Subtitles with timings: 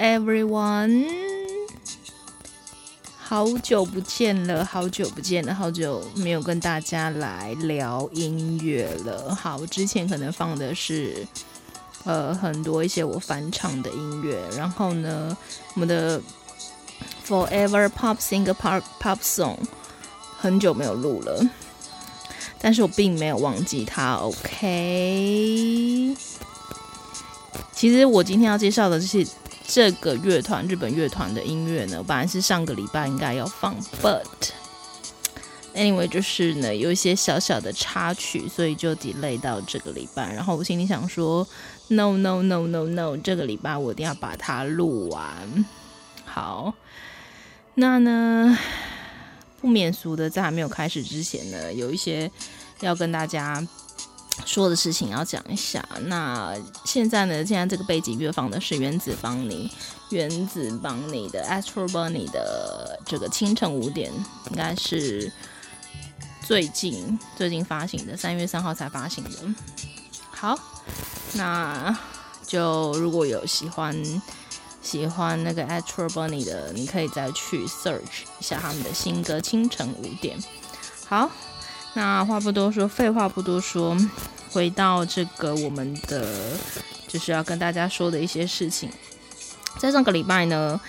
[0.00, 1.06] everyone，
[3.18, 9.34] 好久不见了，好久不见了，好久没有跟大家来聊音乐了。
[9.34, 11.26] 好，之前可能放的是
[12.04, 15.36] 呃很多一些我翻唱的音乐，然后呢，
[15.74, 16.18] 我们的
[17.28, 19.58] Forever Pop Singer Pop Pop Song
[20.38, 21.46] 很久没有录了，
[22.58, 24.14] 但是我并没有忘记它。
[24.14, 26.16] OK，
[27.74, 29.28] 其实我今天要介绍的是。
[29.72, 34.24] 这个乐团，日本乐团的音乐呢，本来是上个礼拜应该要放，but
[35.76, 40.34] anyway 就是呢有一些小小的插曲，所以就 delay 到这个礼拜。
[40.34, 41.46] 然后我心里想说
[41.86, 45.64] ，no no no no no，这个礼拜我一定要把它录完。
[46.24, 46.74] 好，
[47.74, 48.58] 那呢
[49.60, 52.28] 不免俗的，在还没有开始之前呢，有一些
[52.80, 53.64] 要跟大家。
[54.46, 55.86] 说的事情要讲一下。
[56.02, 57.44] 那现在呢？
[57.44, 59.70] 现在这个背景乐放的是原子邦尼，
[60.10, 64.12] 原子邦尼的 Astro Bunny 的这个清晨五点，
[64.50, 65.32] 应该是
[66.42, 69.30] 最近最近发行的，三月三号才发行的。
[70.30, 70.58] 好，
[71.34, 71.96] 那
[72.46, 74.22] 就如果有喜欢
[74.82, 80.38] 喜欢那个 Astro Bunny 的，你可以再去 search 一下他们的新歌《清晨五点》。
[81.06, 81.30] 好。
[81.94, 83.96] 那话不多说，废话不多说，
[84.52, 86.24] 回到这个我们的
[87.08, 88.88] 就是要跟大家说的一些事情。
[89.78, 90.80] 在上个礼拜呢，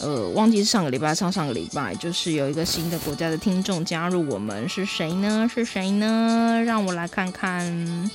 [0.00, 5.48] 呃，忘记是上个礼拜，上上个礼拜，就是有一个新的国家的听众加入我们，是谁呢？
[5.52, 6.60] 是谁呢？
[6.66, 8.10] 让我来看看，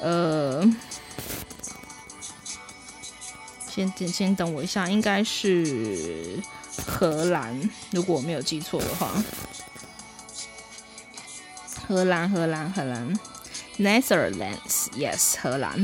[0.00, 0.62] 呃，
[3.70, 6.40] 先先先等我一下，应该是
[6.86, 9.12] 荷兰，如果我没有记错的话。
[11.88, 13.18] 荷兰，荷兰，荷兰
[13.78, 15.78] ，Netherlands，yes，荷兰，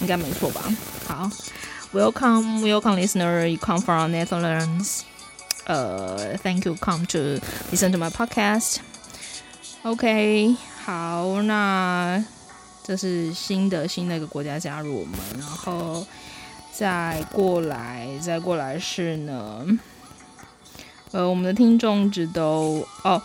[0.00, 0.62] 应该没错吧？
[1.08, 1.28] 好
[1.92, 5.00] ，Welcome，Welcome listener，you come from Netherlands，
[5.64, 7.40] 呃、，Thank you，come to
[7.72, 8.76] listen to my podcast。
[9.82, 10.54] OK，
[10.84, 12.24] 好，那
[12.84, 16.06] 这是新的新的一个国家加入我们，然后
[16.72, 19.66] 再过来，再过来是呢，
[21.10, 23.20] 呃，我们的听众值都哦。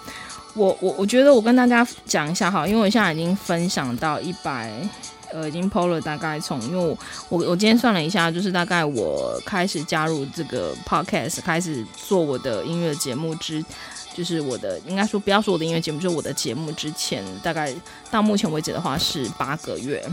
[0.58, 4.72] 我我我觉得我跟大家讲一下哈，因为我现在已经分享到一百，
[5.32, 6.98] 呃，已经 PO 了大概从，因为我
[7.30, 13.64] 我我今天算了一下，就是大概我开始加入这个 podcast，开始做我的音乐节目之，
[14.16, 17.72] 就是我的应该说不要说我的音乐节目，就是我的节目之前，大概
[18.10, 20.04] 到目前为止的话是八个月。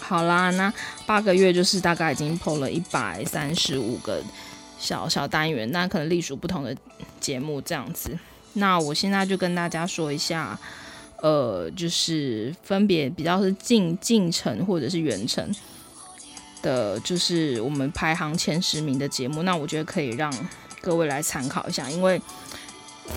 [0.00, 0.72] 好啦，那
[1.06, 4.20] 八个月就是大概已经 PO 了一百三十五个
[4.80, 6.76] 小小单元，那可能隶属不同的
[7.20, 8.18] 节目这样子。
[8.54, 10.58] 那我现在就跟大家说一下，
[11.16, 15.52] 呃，就是分别比较是近近程或者是远程
[16.62, 19.42] 的，就是我们排行前十名的节目。
[19.42, 20.32] 那我觉得可以让
[20.80, 22.20] 各位来参考一下，因为，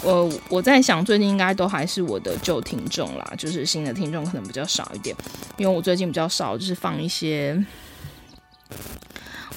[0.03, 5.15] 呃，我在想最近应该都还是我的旧听众啦，就是新的听众可能比较少一点，
[5.57, 7.63] 因为我最近比较少就是放一些，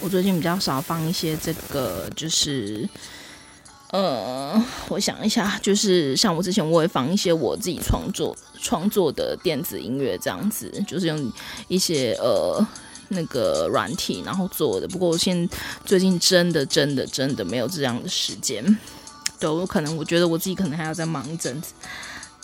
[0.01, 2.87] 我最近比较少放一些这个就是。
[3.93, 11.33] 呃，我想一下，就是像我之前我会放一些我自己创作创作的电子音乐这样子，就是用
[11.67, 12.65] 一些呃
[13.09, 14.87] 那个软体然后做的。
[14.87, 15.49] 不过我现
[15.85, 18.79] 最近真的真的真的没有这样的时间，
[19.41, 21.73] 都可能我觉得我自己可能还要再忙一阵子。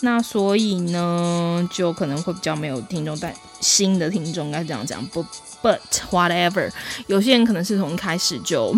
[0.01, 5.05] 那所以呢，就可能会比较没有听众，但新的听众该这样讲。
[5.07, 5.25] 不
[5.63, 5.79] ，but
[6.11, 6.69] whatever，
[7.07, 8.75] 有些人可能是从一开始就。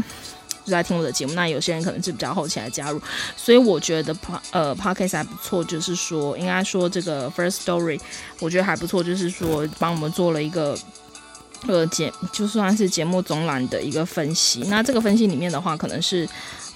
[0.69, 3.01] 在听我的节目，那有些人可能是比较后期来加入，
[3.35, 4.15] 所以我觉得
[4.51, 7.99] 呃 podcast 还不错，就是说应该说这个 first story
[8.39, 10.77] 我觉得还不错，就是说帮我们做了一个
[11.67, 14.61] 呃节就算是节目总览的一个分析。
[14.67, 16.27] 那这个分析里面的话，可能是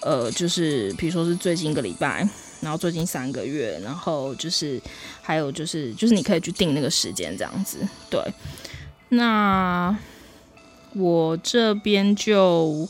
[0.01, 2.28] 呃就是比如说是最近一个礼拜，
[2.62, 4.81] 然后最近三个月，然后就是
[5.22, 7.78] 还有就是就是你可以去定那个时间这样子。
[8.10, 8.22] 对，
[9.10, 9.95] 那
[10.94, 12.88] 我这边就。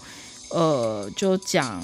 [0.54, 1.84] 呃，就讲，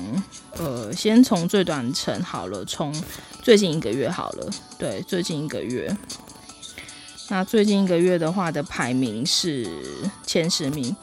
[0.58, 2.94] 呃，先从最短程好了，从
[3.42, 5.98] 最近一个月好了，对，最近一个月，
[7.30, 9.68] 那最近一个月的话的排名是
[10.24, 10.96] 前十名，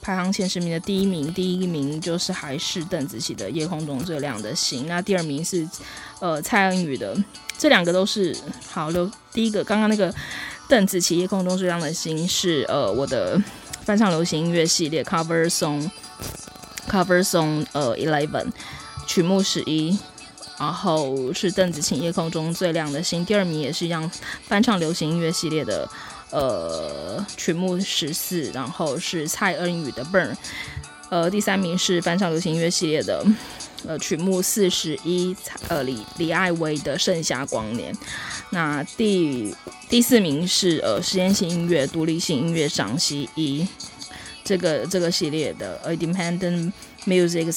[0.00, 4.84] 排行前十名的第一名，第一名就是还是邓紫棋的《夜空中最亮的星》。
[4.86, 5.68] 那第二名是
[6.20, 7.14] 呃蔡恩宇的，
[7.58, 8.34] 这两个都是
[8.70, 9.10] 好流。
[9.30, 10.14] 第一个刚刚那个
[10.68, 13.38] 邓紫棋《夜空中最亮的星》是呃我的
[13.84, 15.90] 翻唱流行音乐系列 Cover Song
[16.88, 18.46] Cover Song，呃 Eleven
[19.06, 19.98] 曲目十一。
[20.58, 24.08] 然后是邓紫棋《夜空中最亮的星》，第二名也是一样
[24.46, 25.88] 翻唱流行音乐系列的，
[26.30, 28.42] 呃，曲目十四。
[28.54, 30.30] 然后是蔡恩宇的《Burn》，
[31.08, 33.26] 呃，第三名是翻唱流行音乐系列的，
[33.88, 35.34] 呃，曲目四十一。
[35.66, 37.92] 呃，李李艾薇的《盛夏光年》。
[38.50, 39.52] 那第
[39.88, 43.66] 第四名是呃实验性音乐、独立性音乐赏析一，
[44.52, 46.70] 这个这个系列的呃 dependent
[47.06, 47.56] music，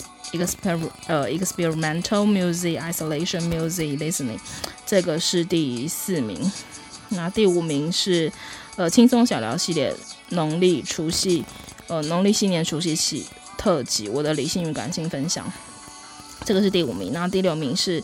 [1.07, 4.39] 呃 experimental music，isolation music，listening。
[4.86, 6.50] 这个是第四名，
[7.09, 8.31] 那第五名是
[8.77, 9.94] 呃轻松小聊系列，
[10.30, 11.44] 农历除夕，
[11.88, 13.25] 呃农历新年除夕起
[13.57, 15.51] 特辑，我的理性与感性分享。
[16.45, 18.01] 这个是第五名，那第六名是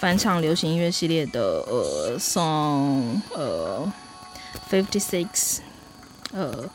[0.00, 3.92] 翻唱流行音乐系列的呃 song，呃
[4.68, 5.58] fifty six，
[6.32, 6.68] 呃。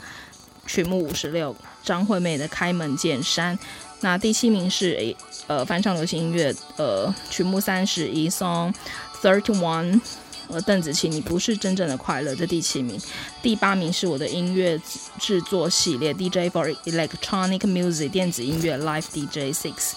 [0.65, 3.57] 曲目五十六张惠妹的开门见山。
[4.01, 5.15] 那第七名是，
[5.45, 8.73] 呃，翻唱流行音乐，呃，曲目三十一，Song
[9.21, 10.01] Thirty One，
[10.47, 12.99] 呃，邓紫棋，你不是真正的快乐，这第七名。
[13.43, 14.81] 第八名是我的音乐
[15.19, 19.91] 制作系列，DJ for Electronic Music，电子音乐，Live DJ Six，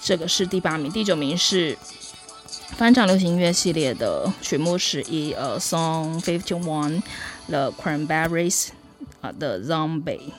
[0.00, 0.92] 这个是第八名。
[0.92, 1.76] 第九名是
[2.76, 8.68] 翻唱流行音乐系列的曲目十一，呃，Song Fifty One，The Cranberries，
[9.24, 10.32] 啊的 Zombie。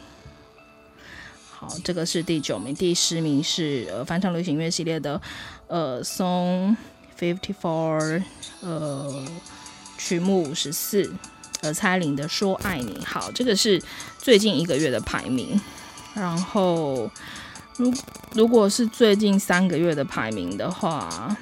[1.49, 5.19] 好，这个是第九名，第十名是呃翻唱流行音乐系列的
[5.67, 6.75] 呃 Song
[7.19, 8.21] Fifty Four，
[8.61, 9.25] 呃
[9.97, 11.11] 曲目五十四，
[11.61, 13.03] 呃蔡琳的说爱你。
[13.03, 13.81] 好，这个是
[14.19, 15.59] 最近一个月的排名。
[16.13, 17.09] 然后，
[17.77, 17.91] 如
[18.33, 21.35] 如果是最近三个月的排名的话，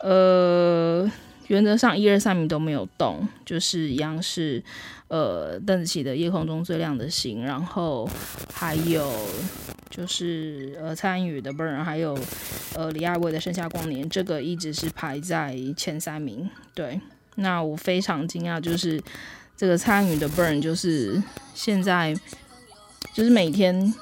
[0.00, 1.10] 呃。
[1.52, 4.64] 原则上一二三名都没有动，就是一样是，
[5.08, 8.08] 呃，邓紫棋的《夜空中最亮的星》，然后
[8.54, 9.12] 还有
[9.90, 12.18] 就是呃蔡恩宇的《Burn》，还有
[12.74, 16.48] 呃李艾薇的《盛夏光年》，这个一直是排在前三名。
[16.72, 16.98] 对，
[17.34, 18.98] 那我非常惊讶，就是
[19.54, 21.22] 这个蔡恩宇的《Burn》，就是
[21.54, 22.18] 现在
[23.12, 23.92] 就是每天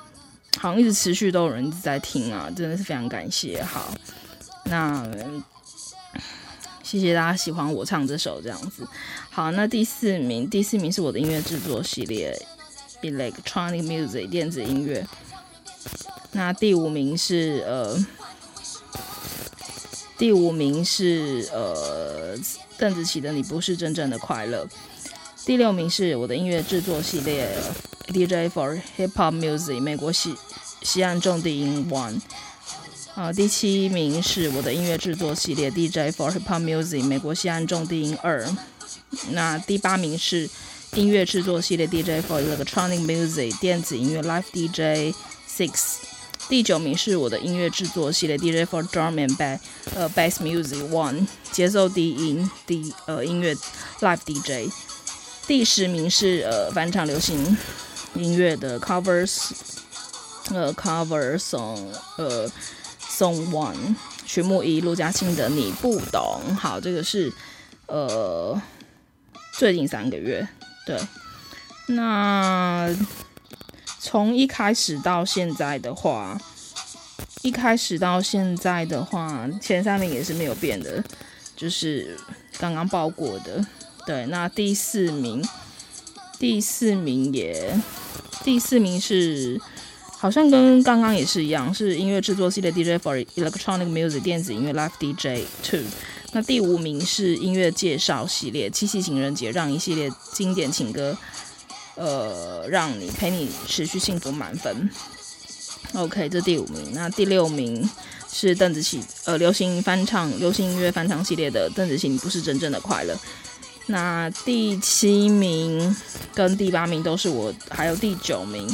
[0.58, 3.60] 好像一直持续都有人在听啊，真的是非常感谢。
[3.60, 3.92] 好，
[4.66, 5.04] 那。
[6.90, 8.84] 谢谢大家喜欢我唱这首这样子。
[9.30, 12.36] 好，那第四名，第四名是我的音乐制作系列
[13.00, 15.06] ，Electronic Music 电子音乐。
[16.32, 17.96] 那第五名是呃，
[20.18, 22.36] 第五名是呃
[22.76, 24.66] 邓紫棋的你不是真正的快乐。
[25.46, 27.56] 第六名是我的音乐制作系列
[28.08, 30.34] ，DJ for Hip Hop Music 美国西
[30.82, 32.20] 西岸重低音 One。
[33.14, 38.48] 啊，第七名是我的音乐制作系列 DJ for Hip Hop Music 美国西岸重低音二。
[39.30, 40.48] 那第八名是
[40.94, 45.14] 音乐制作系列 DJ for Electronic Music 电子音乐 Live DJ
[45.48, 45.96] Six。
[46.48, 49.58] 第九名是我的音乐制作系列 DJ for Drum and Bass
[49.94, 53.54] 呃 Bass Music One 节奏低音低呃音乐
[54.00, 54.72] Live DJ。
[55.46, 57.56] 第十名是呃翻唱流行
[58.14, 59.50] 音乐的 Covers
[60.50, 62.48] 呃 Cover Song 呃。
[63.20, 66.40] Song One 曲目一，陆嘉欣的你不懂。
[66.58, 67.30] 好，这个是
[67.86, 68.58] 呃
[69.52, 70.48] 最近三个月。
[70.86, 70.98] 对，
[71.88, 72.88] 那
[73.98, 76.40] 从一开始到现在的话，
[77.42, 81.04] 一开始到现在的话，前三名也是没有变的，
[81.54, 82.16] 就是
[82.58, 83.62] 刚刚报过的。
[84.06, 85.46] 对，那第四名，
[86.38, 87.78] 第四名也，
[88.42, 89.60] 第四名是。
[90.20, 95.80] 好像跟刚刚也是一样，是音乐制作系列 DJ for Electronic Music 电子音乐 Live DJ Two。
[96.32, 101.16] 那第五名是音乐介绍系列七夕情人节让一系列经典情歌，
[101.94, 104.90] 呃，让你陪你持续幸福满分。
[105.94, 106.92] OK，这第五名。
[106.92, 107.88] 那第六名
[108.30, 113.18] 是邓紫棋，呃，流行翻唱流行音乐翻唱系列的邓紫棋，你不是真正的快乐。
[113.86, 115.96] 那第七名
[116.34, 118.68] 跟第八名都是我，还有第九名。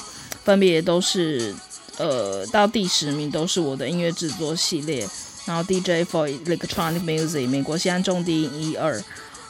[0.47, 1.53] 分别都是，
[1.99, 5.05] 呃，到第十名都是我的音乐制作系列，
[5.45, 9.03] 然后 DJ for Electronic Music 美国西安重低音一二，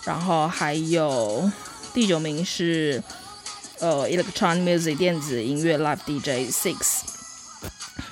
[0.06, 1.50] 然后还有
[1.92, 3.02] 第九名是
[3.80, 7.02] 呃 Electronic Music 电子音乐 Live DJ Six，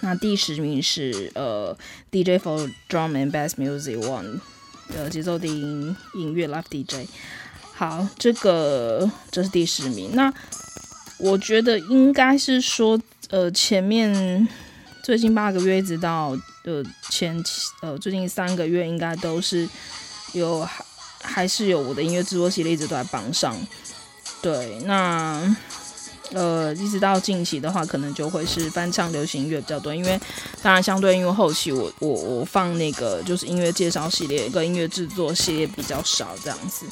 [0.01, 1.75] 那第十名是呃
[2.13, 4.41] DJ for Drum and Bass Music One，
[4.95, 7.09] 呃节奏低音音乐 Live DJ。
[7.77, 10.11] 好，这个这是第十名。
[10.13, 10.31] 那
[11.19, 14.49] 我觉得应该是说，呃，前面
[15.03, 17.43] 最近八个月一直到呃前
[17.81, 19.69] 呃最近三个月，应该都是
[20.33, 20.85] 有还
[21.23, 23.57] 还是有我的音乐制作系列一直都在榜上。
[24.43, 25.57] 对，那。
[26.33, 30.19] 呃，一直到近期的话，可能就会是翻唱流行音乐比较多，因为
[30.63, 36.87] 当然相对因为后期我我我放那个就是音乐介绍系列跟音乐制作系列比较少这样子。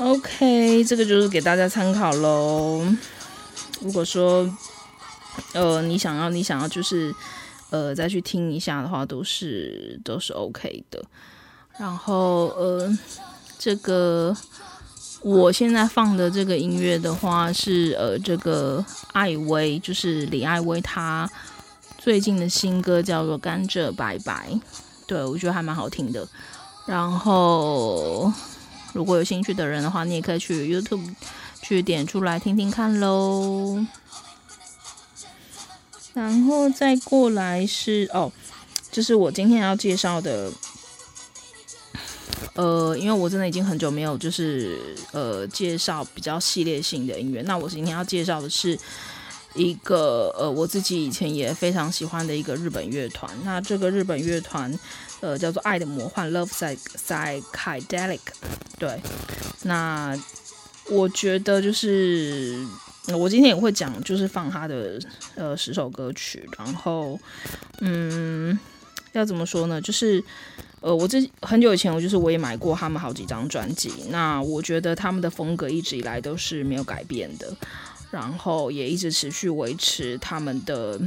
[0.00, 2.82] OK，这个就是给大家参考喽。
[3.80, 4.48] 如果说
[5.52, 7.14] 呃你想要你想要就是
[7.70, 11.04] 呃再去听一下的话，都是都是 OK 的。
[11.78, 12.98] 然后呃
[13.58, 14.36] 这个。
[15.22, 21.30] 我现在放的这个音乐的话是呃，这个艾薇，就是李艾薇，她
[21.98, 24.48] 最近的新歌叫做《甘蔗拜拜》，
[25.06, 26.26] 对，我觉得还蛮好听的。
[26.86, 28.32] 然后
[28.92, 31.14] 如果有兴趣的人的话，你也可以去 YouTube
[31.62, 33.84] 去点出来听听看喽。
[36.14, 38.32] 然后再过来是哦，
[38.90, 40.50] 就是我今天要介绍的。
[42.54, 48.78] 呃，因为我真的已经很久没有就是呃介绍比较系列性的音乐，那我今天要介绍的是
[49.54, 54.76] 一个呃我自己以前也非常喜欢的一个日本乐团，那这个日本乐团
[55.20, 58.20] 呃叫做爱的魔幻 Love Psychedelic，
[58.78, 59.00] 对，
[59.62, 60.18] 那
[60.90, 62.66] 我觉得就是
[63.14, 64.98] 我今天也会讲，就是放他的
[65.34, 67.18] 呃十首歌曲，然后
[67.80, 68.58] 嗯
[69.12, 70.22] 要怎么说呢，就是。
[70.82, 73.92] 呃，我这很久以前，我就是我也买过他们好几张专辑。
[74.08, 77.54] 那我觉得他们的风格一直以来都是没有改变的，
[78.10, 80.98] 然后也一直持续维持他们的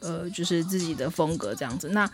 [0.00, 1.90] 呃，就是自己的风格这样子。
[1.90, 2.10] 那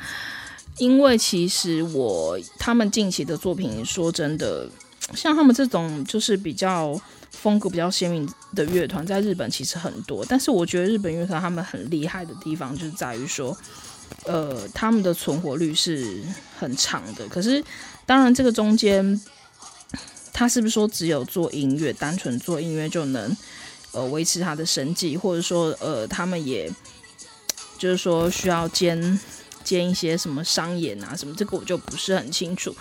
[0.80, 4.68] 因为其实我他们近期的作品，说真的，
[5.14, 10.24] 像他们这种就是比较风格比较鲜明的乐团，在日本其实很多。
[10.28, 13.56] 但是我觉得日本乐团他们很厉害的地方，就是在于说。
[14.24, 16.20] 呃，他们的存活率是
[16.58, 17.26] 很长的。
[17.28, 17.64] 可是，
[18.04, 19.18] 当然，这个中间，
[20.34, 23.34] 他是不是说只有做音乐，单纯做音乐就能
[23.92, 26.68] 呃维持他的生计，或者说呃，他们也
[27.78, 29.18] 就是说需要兼
[29.70, 32.74] 兼一些什么商演啊什么，这个我就不是很清楚。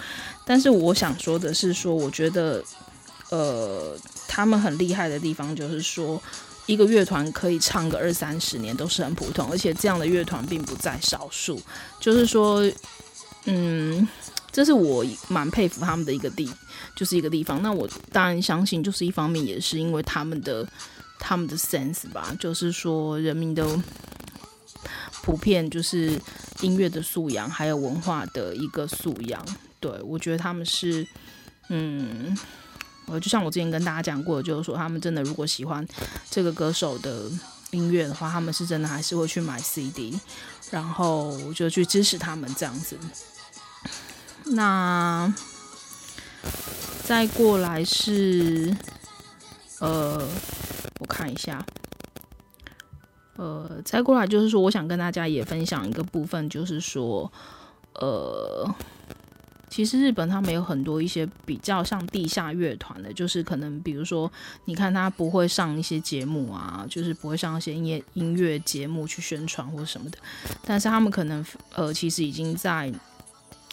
[0.43, 2.63] 但是我想说的是说，我觉得
[3.29, 3.95] 呃，
[4.27, 6.19] 他们很厉害的地方就是说。
[6.65, 11.59] 一个乐团可以唱个二三十年都是很普通，而且这样的乐团并不在少数。
[11.99, 12.61] 就是说，
[13.45, 14.07] 嗯，
[14.51, 16.47] 这是我蛮佩服他们的一个地，
[16.95, 17.59] 就是一个地方。
[17.63, 20.63] 那我当然相信，就是一方面也是因为他们的
[21.17, 23.81] 他们的 sense 吧，就是说人民都
[25.23, 26.21] 普遍就是
[26.61, 29.45] 音乐的素养，还有文化的一个素养。
[29.79, 31.07] 对，我觉得他们是，
[31.69, 32.37] 嗯。
[33.11, 35.83] 呃，就像我之前跟大家讲过，就是说他们真的如果喜欢
[36.29, 37.23] 这个歌手的
[37.71, 40.19] 音乐的话，他们是真的还是会去买 CD，
[40.69, 42.95] 然后就去支持他们这样子。
[44.43, 45.33] 那
[47.03, 48.77] 再过来是，
[49.79, 50.29] 呃，
[50.99, 51.65] 我看一下，
[53.39, 57.31] 呃，再过来就是说，我想跟大家也分享一个部分，就是说，
[57.93, 58.75] 呃。
[59.71, 64.29] 其实日本他们有很多一些比较像地下乐团的，就是可能比如说，
[64.65, 70.17] 你看他不会上一些节目啊，就是不会上一些音乐音乐节目去宣传或什么的，
[70.65, 72.91] 但是他们可能呃其实已经在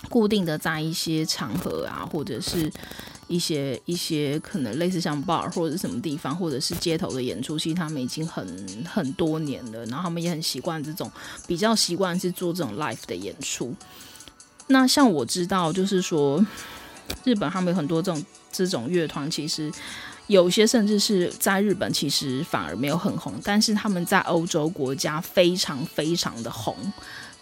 [0.08, 2.70] 固定的在一些场合啊，或者是
[3.28, 11.10] 一些一些可能类似像 bar 或者什么地方，或者是街头的演出，其实他们已经很很多年了，然后他们也很习惯这种
[11.46, 13.74] 比较习惯是做这种 live 的演出。
[14.68, 16.44] 那像我知道，就是说，
[17.24, 19.72] 日本他们有很多这种这种乐团，其实
[20.26, 26.76] 有些甚至是在日本其实反而没有很红，但是他们在欧洲国家非常非常的红，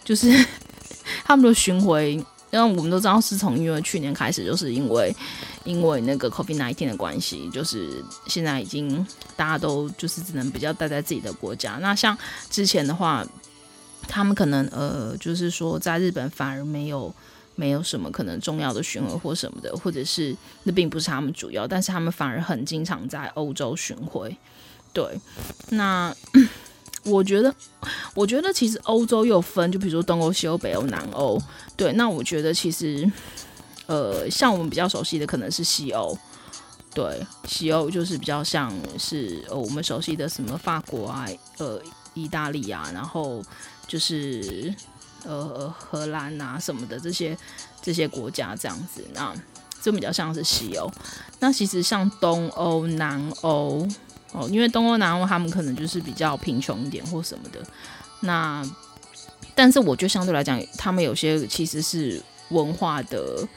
[0.03, 0.31] 就是
[1.25, 2.23] 他们的巡回，
[2.55, 5.15] 因为我们都知道是从因为去年开始，就是因为
[5.63, 11.77] 因为那个 COVID-19 的关系，就是现在已经大家都就是只能比较待在自己的国家。
[11.81, 12.17] 那像
[12.49, 13.25] 之前的话。
[14.07, 17.11] 他们可能呃，就是说，在日本反而没有
[17.55, 24.37] 没有什么可能重要的巡回或什么的，或者是那并不是他们主要，但是他们反而很经常在欧洲巡回。
[24.93, 25.19] 对，
[25.69, 26.15] 那
[27.05, 27.53] 我觉得，
[28.13, 31.41] 我觉得其实欧洲又分，就比如说东欧、西欧、北欧、南欧。
[31.77, 33.09] 对，那我觉得其实
[33.85, 36.17] 呃，像我们比较熟悉的可能是西欧。
[36.93, 41.25] 对，西欧就是比较像是呃，我们熟悉的什么法国啊，
[41.57, 41.81] 呃，
[42.13, 43.43] 意大利啊，然后。
[43.87, 44.73] 就是
[45.25, 47.37] 呃荷兰啊什么的这些
[47.83, 49.31] 这些国家这样子，那
[49.79, 50.91] 这比较像是西欧。
[51.39, 53.87] 那其实像东欧、南欧
[54.35, 57.59] 哦，因为东欧、南欧他们可能就是比较贫穷一点或什么的。
[58.19, 58.63] 那
[59.55, 63.47] 但是我觉得相对来讲，他们有些其实是文化的。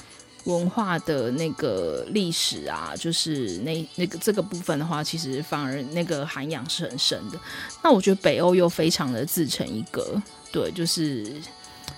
[0.44, 7.38] 文化的那个历史啊，就是那那个这个部分的话，其实反而那个涵养是很深的。
[7.84, 11.24] 那我觉得北欧又非常的自成一格，对，就是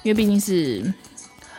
[0.02, 0.92] 因为毕竟是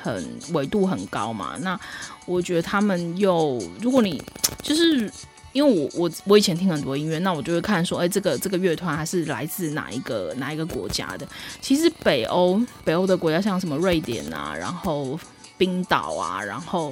[0.01, 1.55] 很纬度很高嘛。
[1.61, 1.79] 那
[2.25, 4.21] 我觉得他们又，如果你
[4.61, 5.09] 就是
[5.53, 11.27] 因为我我我以前听很多音乐，那我就会看说，哎，这个这个乐团还是来自哪一个哪一个国家的？
[11.61, 15.19] 其实北欧北欧的国家像什么瑞典啊，然后。
[15.57, 16.91] 冰岛啊，然后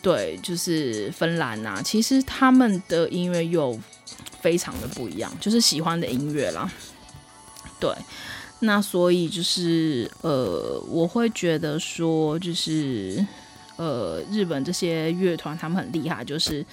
[0.00, 3.76] 对，就是芬兰啊，其实他们的音乐又
[4.40, 6.70] 非常的不一样，就是喜欢的音乐啦。
[7.80, 7.92] 对，
[8.60, 13.26] 那所以就是呃，我会觉得说，就是
[13.74, 16.64] 呃，日本这些乐团他们很厉害，就是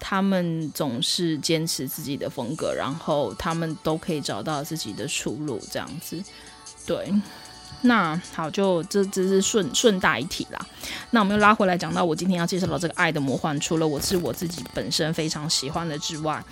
[0.00, 6.22] 他们总是坚持自己的风格，然后他们都可以找到自己的出路，这样子，
[6.86, 7.12] 对。
[7.82, 10.66] 那好，就这这是顺顺带一提啦。
[11.10, 16.42] 那我们又拉回来讲到我今天要介绍的这个《爱的魔幻》，除了我是我自己本身非常喜欢的之外，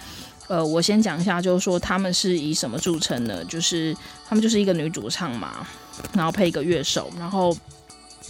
[0.47, 3.45] 呃，我先讲一下，就是说他们是以什么著称呢？
[3.47, 3.93] 就是
[4.29, 5.67] 他们就是一个女主唱嘛，
[6.13, 7.57] 然后配一个乐手，然后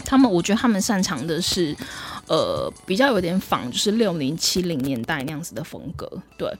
[0.06, 1.76] 他们我觉得他们擅长的是，
[2.28, 6.52] 呃，比较有点仿，就是六零七零年代那样子的风格，对。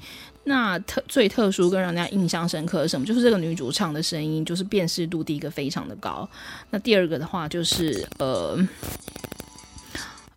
[0.49, 3.05] 那特最特殊跟让人家印象深刻是什么？
[3.05, 6.29] 就是这个女主唱的声音，就是辨识度第一个非常的高。
[6.71, 8.57] 那第二个的话，就是呃，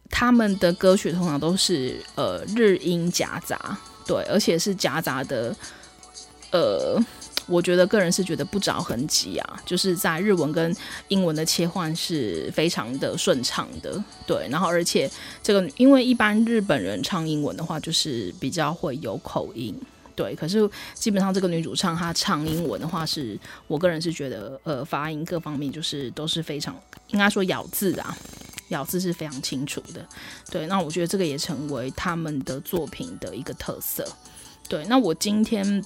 [0.09, 5.55] 他们的歌曲通常都是呃日英夹杂，对，而且是夹杂的，
[6.49, 6.99] 呃，
[7.49, 10.75] 我觉得个人是觉得不着痕迹啊，就是在日文跟
[11.07, 14.47] 英文的切换是非常的顺畅的，对。
[14.49, 15.09] 然后而且
[15.41, 19.75] 这个因为一般日本人唱英文的话，就是比较会有口音。
[20.15, 26.75] 对，可是基本上这个女主唱她唱英文的话是，我个人是觉得，呃，发音各方面就是都是非常，
[27.07, 28.15] 应该说咬字啊，
[28.67, 30.05] 咬字是非常清楚的。
[30.51, 34.05] 对，那我觉得这个也成为他们的作品的一个特色。
[34.67, 35.83] 对，那我今天。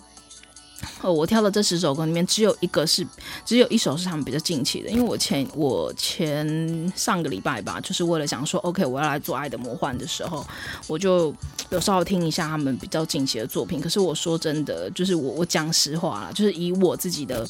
[1.02, 3.06] 呃，我挑的这十首歌里面，只有一个是，
[3.46, 4.90] 只有一首是他们比较近期的。
[4.90, 10.46] 因为我前我前上个礼拜吧，就是为了想说，OK，我要来做《爱的魔幻》的时候，
[10.88, 11.34] 我就
[11.70, 13.82] 有稍微听一下他们比较近期的作品。
[13.82, 17.46] 可是我说真的，就是我我讲实话啦，就是以我自己的，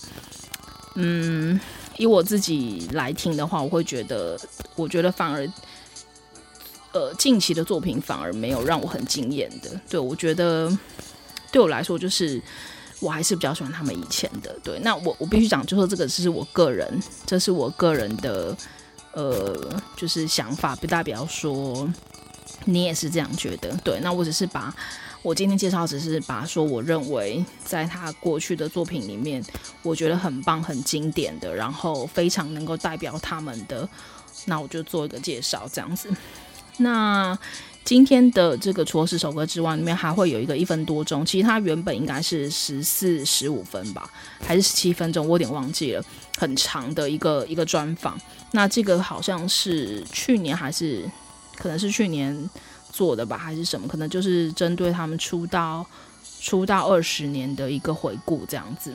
[0.96, 1.60] 嗯，
[1.98, 4.40] 以我自己来听的话，我会觉得，
[4.76, 5.48] 我觉得反而，
[6.92, 9.70] 呃，近期的作品反而没有让我很惊艳的。
[9.88, 10.76] 对，我觉得
[11.52, 12.42] 对我来说就是。
[13.04, 14.80] 我还是比较喜欢他们以前的，对。
[14.80, 18.56] 那我我必须讲，就说这个是我个人，这是我个人的，
[19.12, 19.54] 呃，
[19.98, 21.92] 就是想法，不代表说
[22.64, 24.00] 你也是这样觉得，对。
[24.00, 24.74] 那我只是把
[25.22, 29.44] 我今天介绍，只是把说我认为在他过去的作品里面，
[29.82, 33.88] 我觉得很棒、很经典的，然后非常能够代表他们的，
[34.46, 36.10] 那我就做一个介绍，这样子。
[36.78, 37.38] 那。
[37.84, 46.04] 今天的这个除了十首歌之外，里面还会有一个一分多钟，其实它原本应该是十四十五分吧，还是十七分钟，我有点忘记了，
[46.38, 48.20] 很长的一个一个专访。
[48.52, 51.04] 那这个好像是去年还是
[51.58, 52.50] 可能是去年
[52.92, 53.86] 做的吧，还是什么？
[53.88, 55.86] 可能就是针对他们出道
[56.40, 58.94] 出道二十年的一个回顾这样子。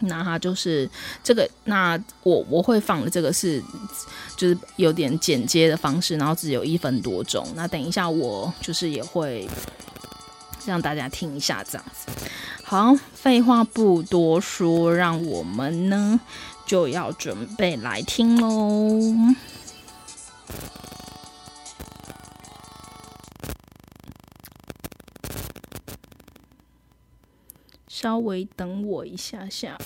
[0.00, 0.88] 那他就是
[1.22, 3.62] 这个，那我我会放的这个是，
[4.36, 7.46] 就是有点剪接的方式，然后只有一分多钟。
[7.54, 9.48] 那等一下我就是也会
[10.66, 12.10] 让大家听一下这样子。
[12.62, 16.20] 好，废话不多说，让我们呢
[16.66, 19.34] 就要准备来听喽。
[28.04, 29.78] 稍微等我一下下。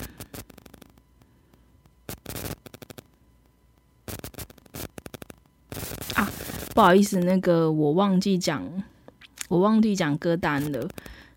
[6.17, 6.29] 啊，
[6.75, 8.83] 不好意思，那个我忘记讲，
[9.49, 10.89] 我忘记讲歌单了。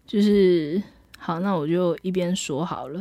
[0.08, 0.82] 就是
[1.20, 3.00] 好，那我就一边说好了。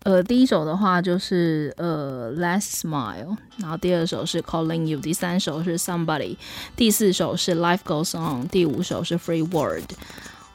[0.00, 3.24] 呃，第一首的话就是呃《Last Smile》，
[3.58, 6.34] 然后第二首是《Calling You》，第三首是《Somebody》，
[6.74, 9.84] 第四首是《Life Goes On》，第五首是《Free Word》。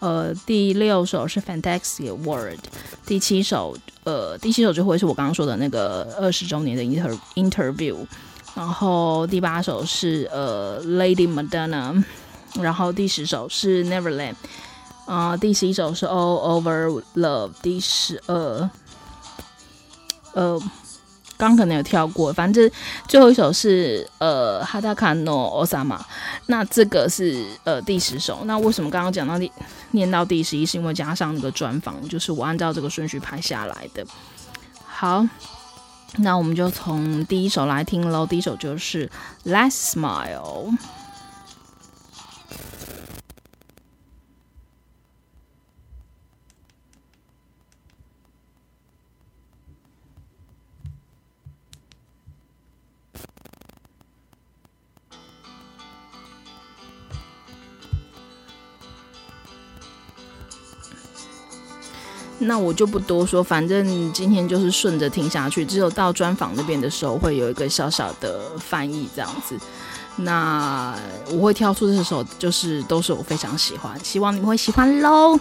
[0.04, 2.60] 呃，第六首是 Fantastic World，
[3.06, 7.96] 第七首，呃，第七首就会是我刚刚说的那个二十周年的 inter interview，
[8.54, 12.04] 然后第八首是呃 Lady Madonna，
[12.60, 14.36] 然后第十首是 Neverland，
[15.06, 18.70] 啊、呃，第十一首是 All Over Love，第十二，
[20.34, 20.62] 呃，
[21.48, 22.70] 刚可能有跳过，反正
[23.08, 26.04] 最后一首是呃哈达卡诺奥萨玛，
[26.48, 28.44] 那这个是呃第十首。
[28.46, 29.52] 那为什么刚刚讲到第
[29.92, 34.06] 念到第十一，是因为加上那个专访，就是我按照这个顺序拍下来的。
[34.86, 35.26] 好，
[36.18, 38.26] 那我们就从第一首来听喽。
[38.26, 39.10] 第一首就是
[39.52, 40.72] 《Let's Smile》。
[62.46, 69.58] 那我就不多说，反正今天就是顺着听下去，只有到专访那边的时候会有一个小小的翻译这样子。
[70.16, 70.96] 那
[71.32, 75.40] 我会挑出这首，就是都是我非常喜欢，希望你们会喜欢喽。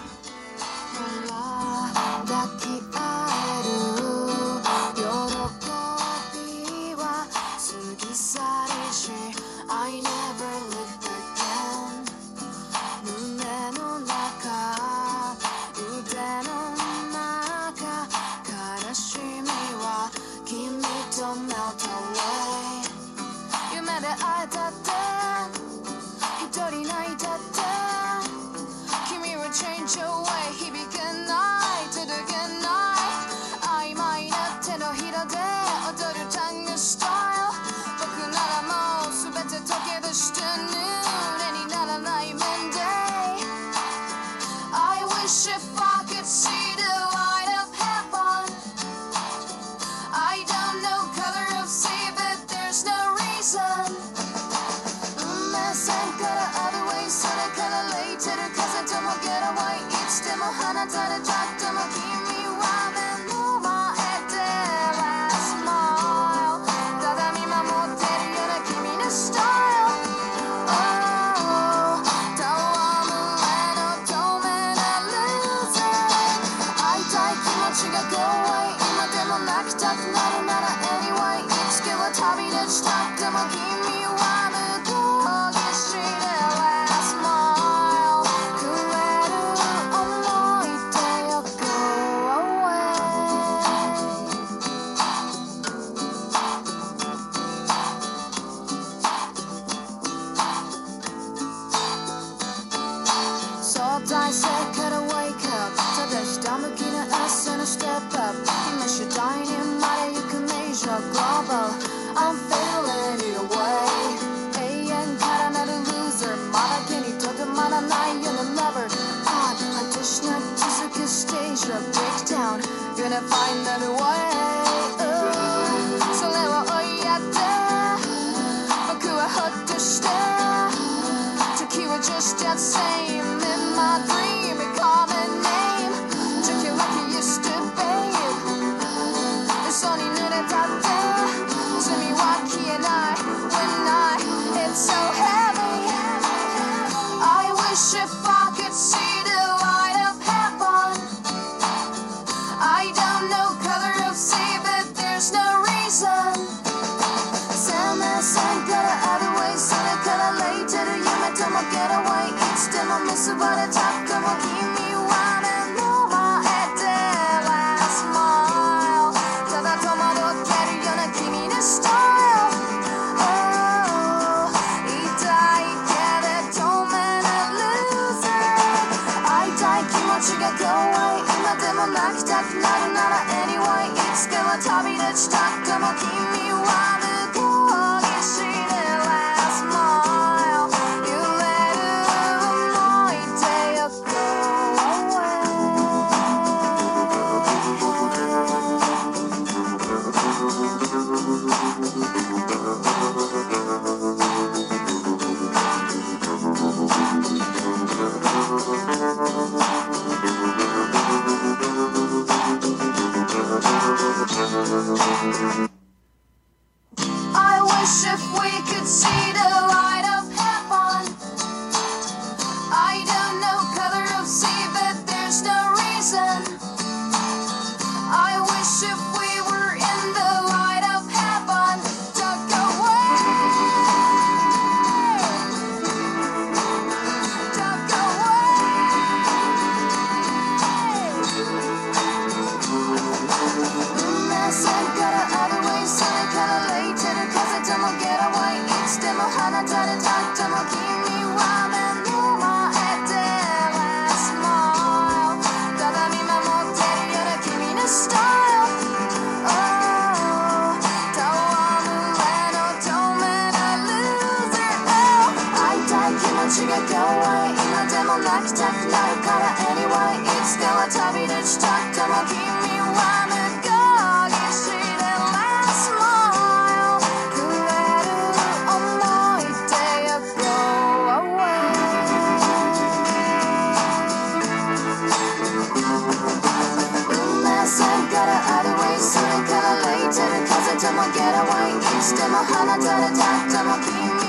[292.45, 294.22] 花たらたっても君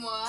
[0.00, 0.23] moi.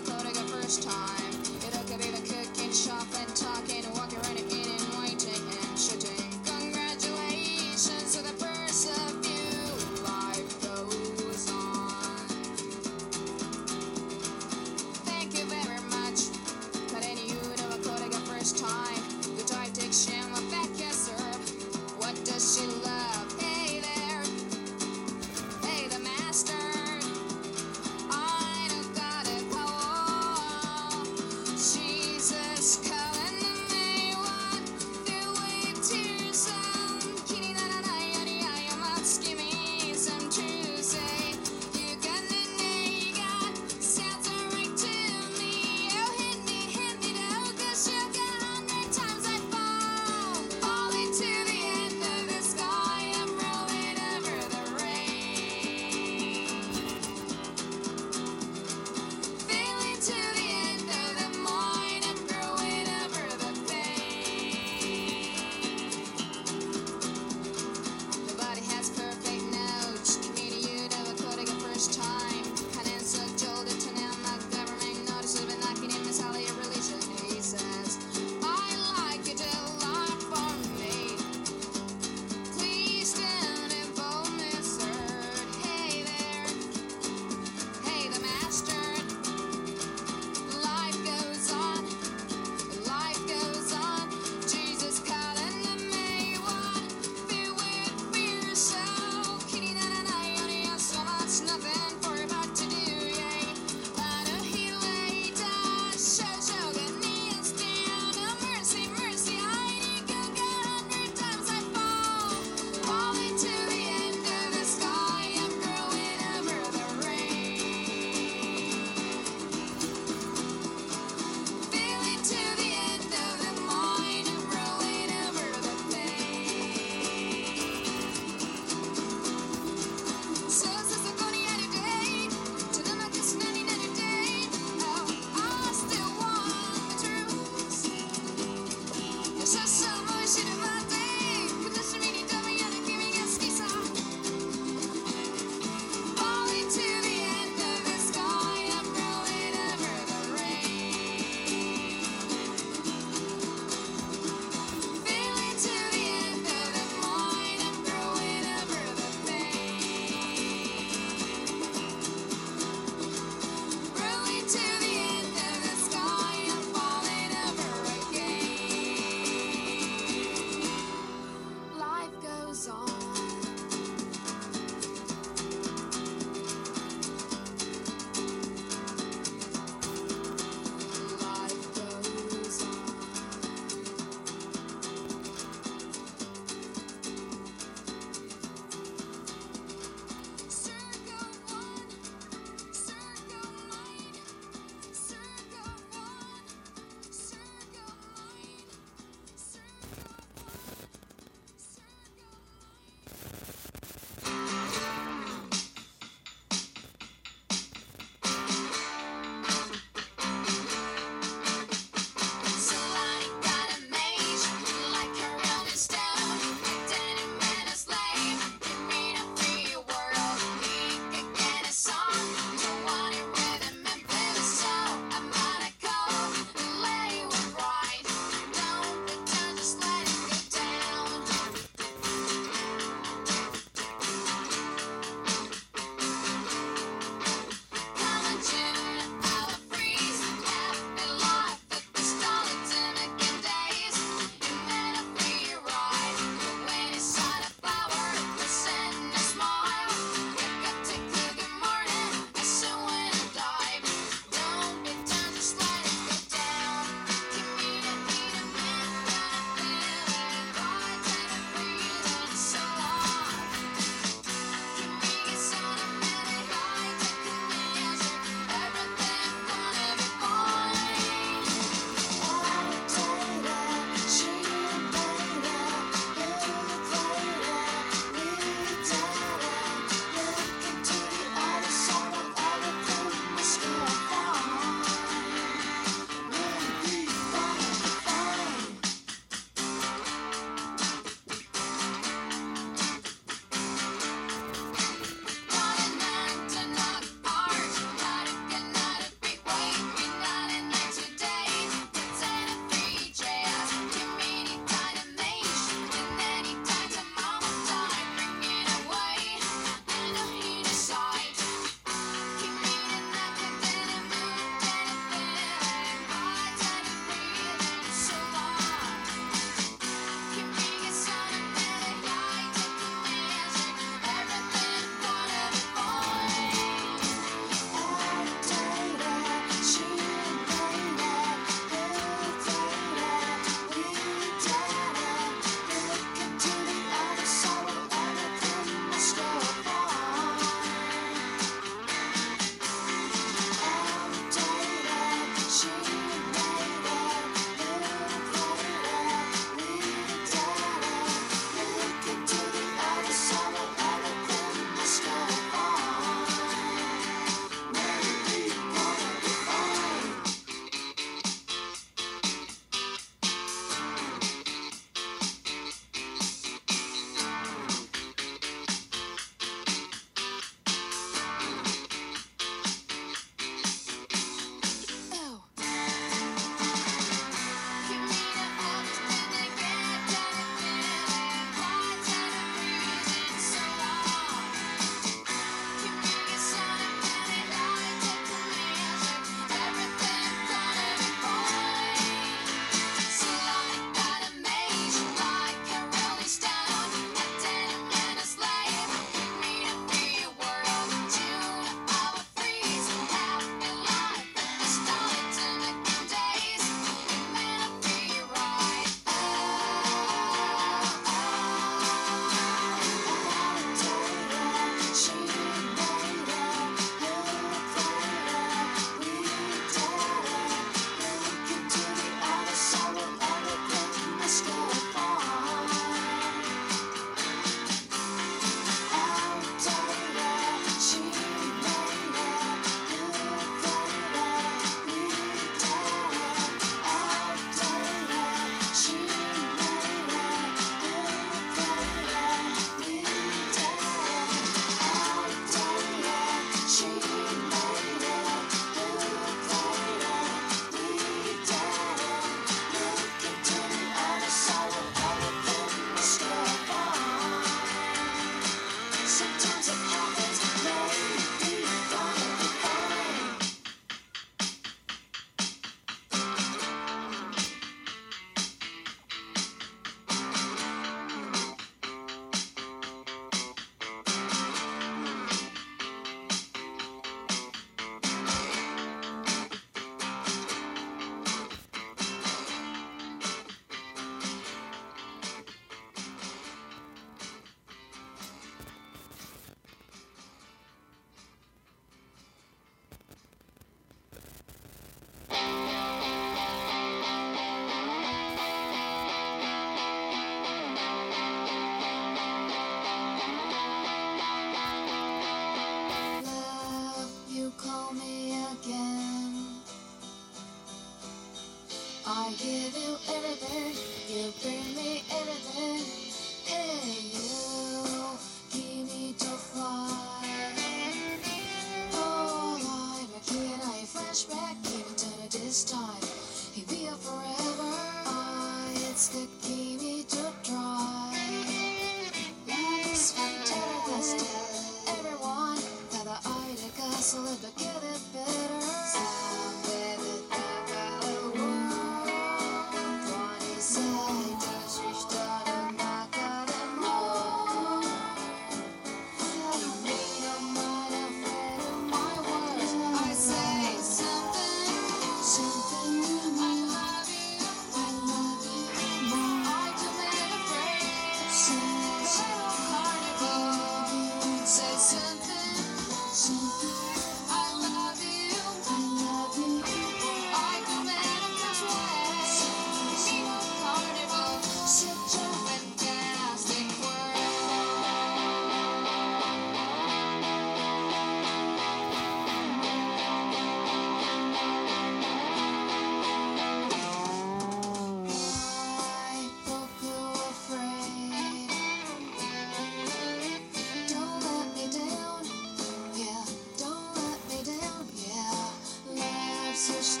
[599.61, 600.00] sister.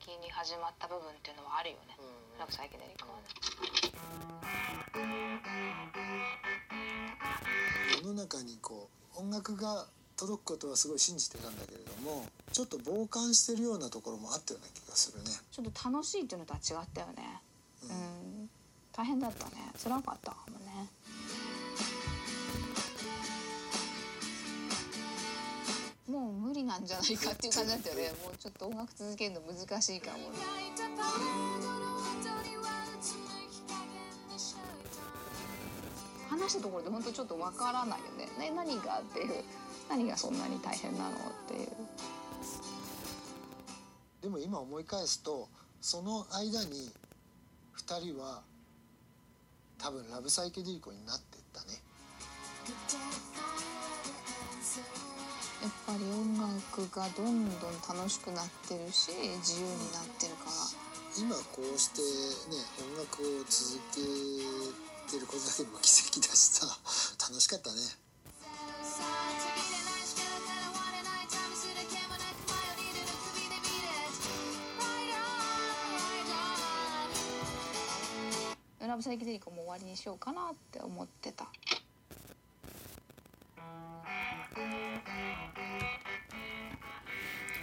[0.00, 1.96] 的に始まった部分っていうのはあるよね。
[2.38, 3.28] なんかサイケデリックはね。
[8.02, 9.86] 世の中にこう音楽が
[10.16, 17.40] 届くことはすごい信じてたんだけれどもちょっと傍観してるようなところもあったような気がするねちょっと楽しいっていうのとは违ったよね。
[17.84, 18.50] うん、
[18.92, 19.52] 大変だったね。
[19.82, 20.19] 辛かっ
[26.90, 28.02] じゃないかっていう感じだったよね。
[28.24, 30.18] もうちょっと音楽続けるの难しいかも。
[36.30, 38.26] 话したところで本当ちょっとわからないよね。
[38.38, 39.44] ね何がっていう
[39.88, 41.12] 何がそんなに大変なのっ
[41.46, 41.68] ていう。
[44.22, 45.48] でも今思い返すと
[45.80, 46.90] その间に
[47.78, 48.42] 2人は
[49.78, 51.80] 多分ラブサイケデリコになってったね
[55.90, 59.10] ぱり音楽がどんどん楽しくなってるし
[59.42, 60.52] 自由になってるから。
[61.18, 62.00] 今こうして
[62.54, 62.62] ね
[62.94, 63.98] 音楽を続け
[65.10, 66.66] てることだけでも奇迹だしさ
[67.18, 67.76] 楽しかったね。
[78.86, 81.44] ラブサイケデリコも终わりにしようかなって思ってた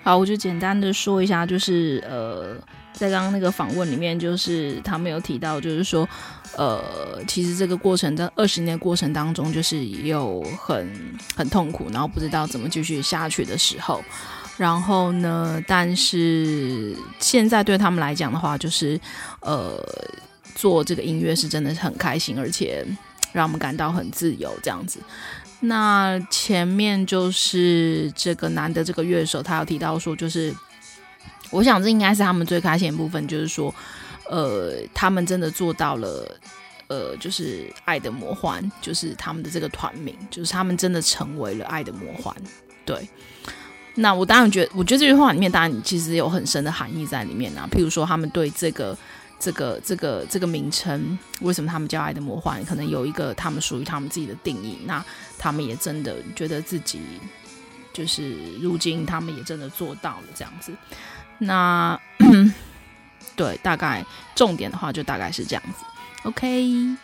[0.08, 2.56] 好，我就简单的说一下，就是呃，
[2.94, 6.08] 在刚刚那个访问里面，就是他们有提到，就是说，
[6.56, 10.90] 呃，其实这个过程在二十年过程当中，就是有很
[11.36, 14.02] 很痛苦，然后不知道怎么继续下去的时候，
[14.56, 18.98] 然后呢，但是现在对他们来讲的话，就是
[19.42, 19.78] 呃，
[20.56, 22.88] 做这个音乐是真的是很开心，而且
[23.34, 25.02] 让我们感到很自由，这样子。
[25.60, 30.54] 那前面就是这个男的这个乐手，他有提到说，就是
[31.50, 33.74] 我想这应该是他们最开心的部分，就是说，
[34.30, 36.40] 呃，他们真的做到了，
[36.88, 42.36] 呃，就是爱的魔幻，就是他们的这个团名，就是他们真的成为了爱的魔幻，
[42.86, 43.10] 对，
[43.96, 47.68] 那我当然觉得，我觉得这句话里面当然其实有很深的含义在里面啊。
[47.72, 48.96] 譬如说，他们对这个、
[49.40, 54.80] 这个、这个、这个名称，为什么他们叫爱的魔幻，可能有一个他们属于他们自己的定义。
[54.86, 55.04] 那
[55.38, 57.00] 他们也真的觉得自己，
[57.94, 60.72] 就是如今他们也真的做到了这样子。
[61.38, 62.00] 那
[63.36, 64.04] 对，大概
[64.36, 65.86] 重点的话就大概是这样子。
[66.24, 66.98] OK。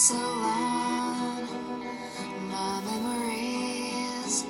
[0.00, 1.46] so long.
[2.48, 4.46] My memories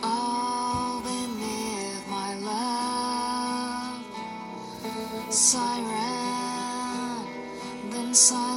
[0.00, 3.98] all beneath my love.
[5.28, 5.66] Siren,
[7.90, 8.47] then siren.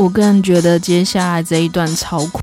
[0.00, 2.39] 我个人觉得接下来这一段超酷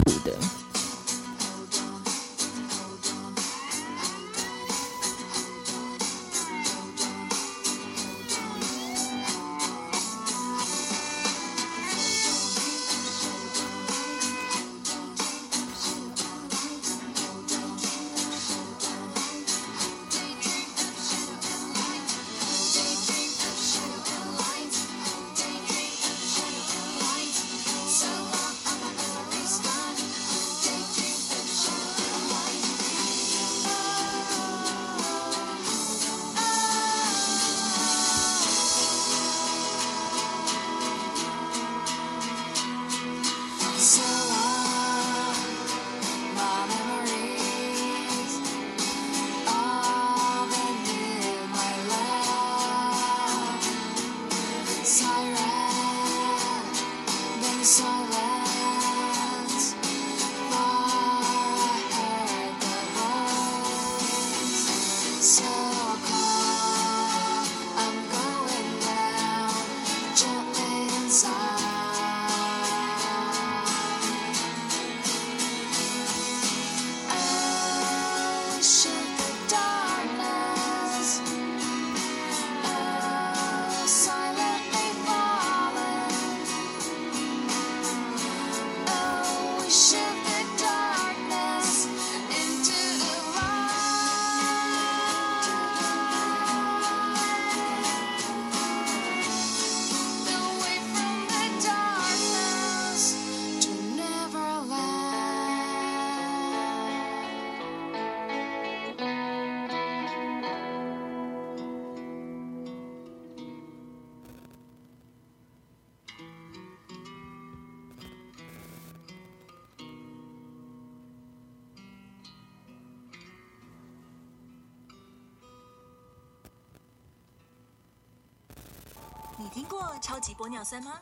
[130.17, 130.99] 超级玻尿酸吗？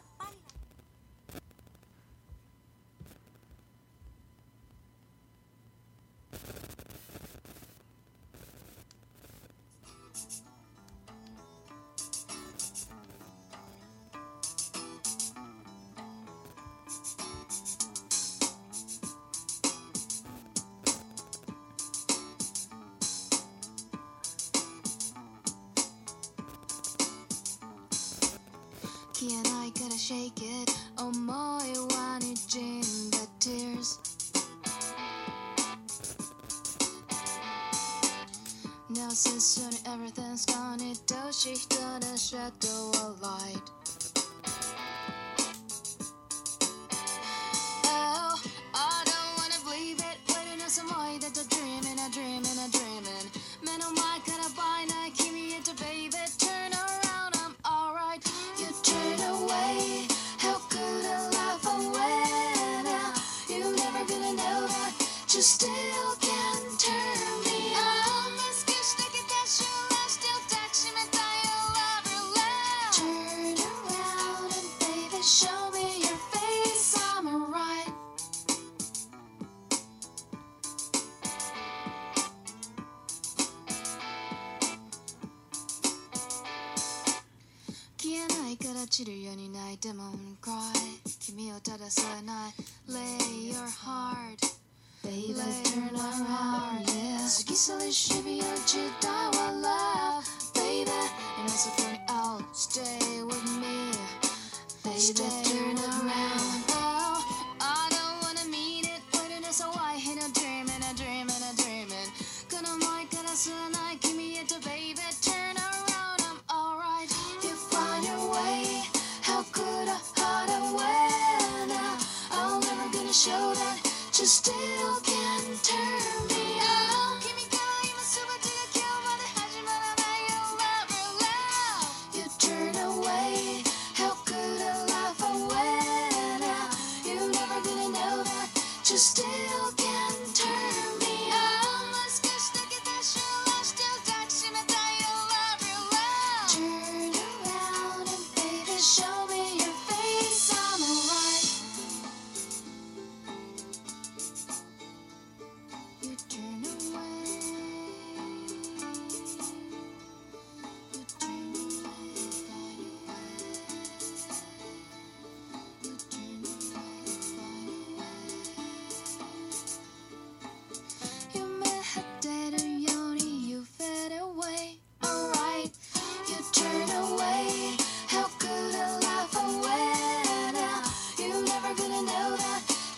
[30.07, 30.69] shake it.
[30.99, 33.97] Oh, my one, Jim, the tears.
[38.89, 42.94] Now, since soon everything's gone, it does she done a shadow.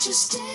[0.07, 0.46] just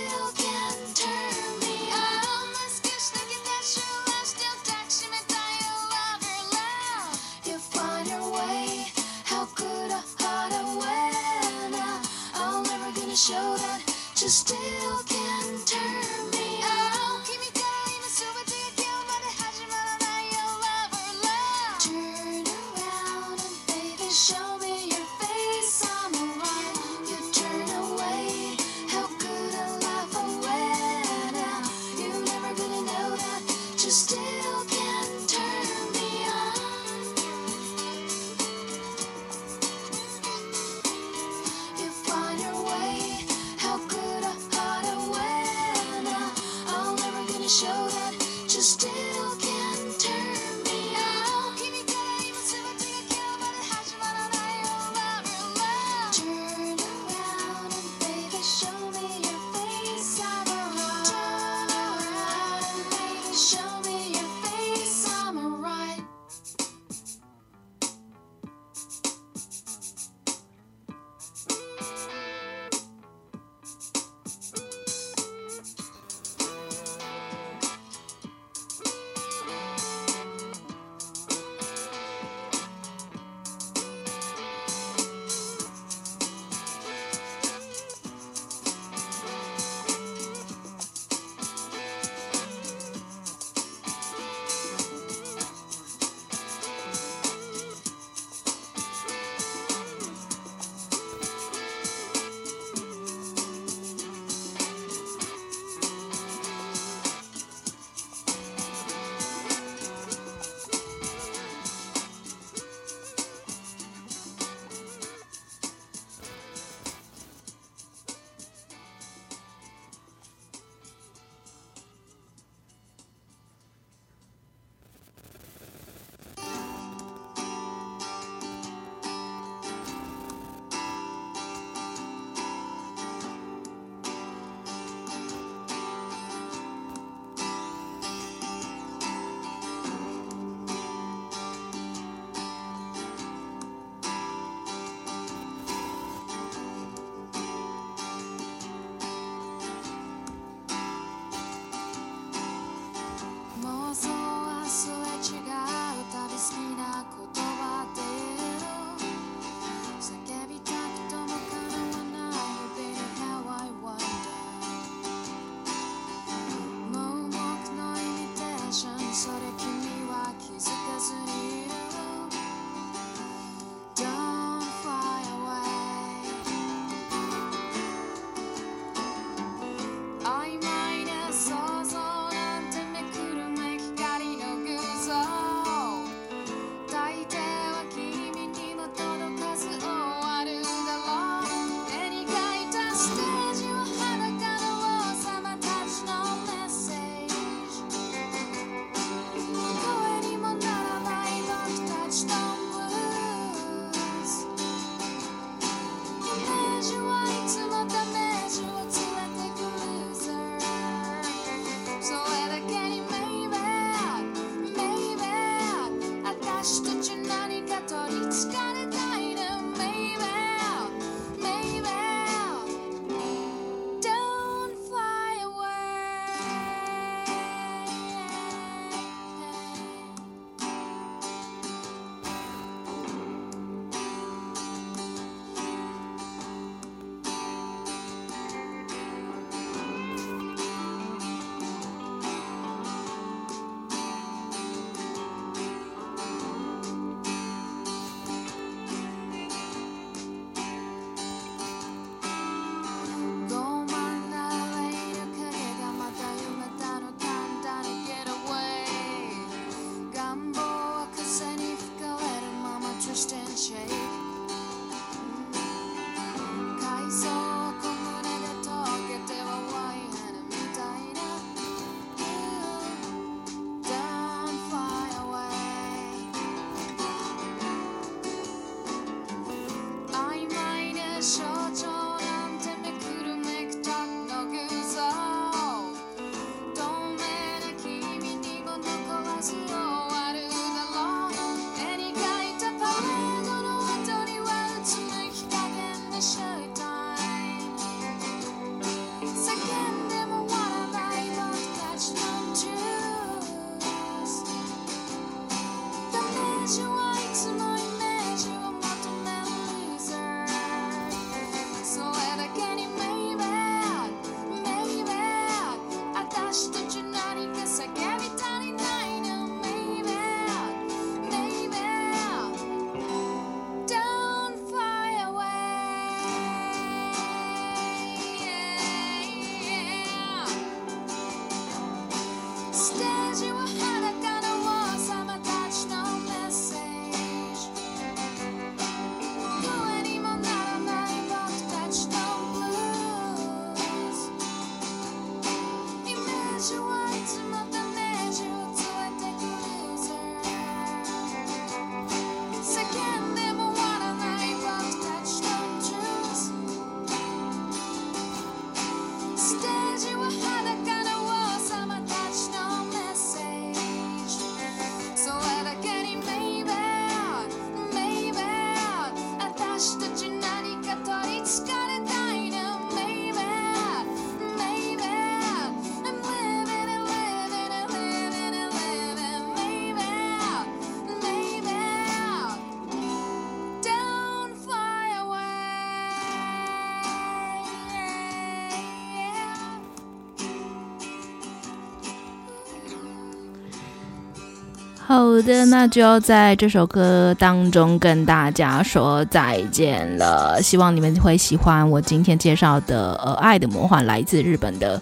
[395.12, 400.58] 好的，那就要在这首歌当中跟大家说再见了。
[400.62, 404.98] 希望你们会喜欢我今天介绍的呃《爱的魔幻》，来自日本的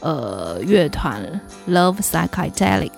[0.00, 1.22] 呃乐团
[1.68, 2.92] Love Psychedelic。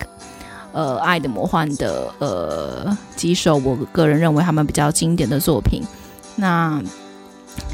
[0.71, 5.83] 呃，《爱的魔幻》的呃几首，我个人认为他们比较经典的作品。
[6.37, 6.81] 那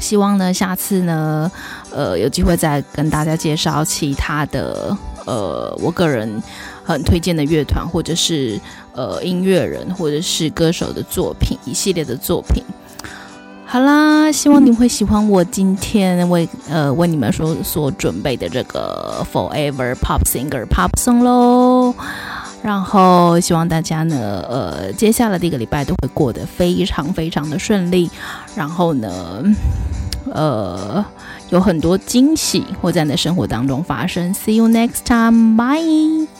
[0.00, 1.48] 希望呢，下次呢，
[1.92, 4.96] 呃，有机会再跟大家介绍其他的
[5.26, 6.42] 呃，我个人
[6.84, 8.60] 很推荐的乐团，或者是
[8.92, 12.62] 呃音乐人，或者是歌手的作品，一系列的作品。
[13.64, 21.94] 好啦，希望你会喜欢我今天为呃为你们所所准备的这个 Forever Pop Singer Pop Song 喽。
[22.62, 28.10] 然后希望大家呢，呃，接下来的一个礼拜都会过得非常非常的顺利。
[28.56, 29.42] 然后呢，
[30.32, 31.02] 呃，
[31.48, 34.34] 有很多惊喜会在你的生活当中发生。
[34.34, 35.56] See you next time.
[35.56, 36.39] Bye.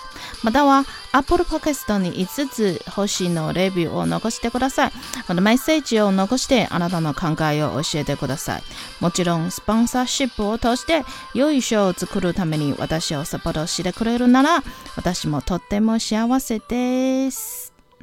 [0.43, 4.91] または Apple Podcast に5つ星のレビューを残してください。
[5.27, 8.63] またメッセージを残してあなたの考えを教えてください。
[8.99, 11.03] もちろんスポンサーシップを通して
[11.33, 14.63] 良い賞を作るために私をサポートしてくれるなら
[14.95, 17.70] 私もとっても幸せです。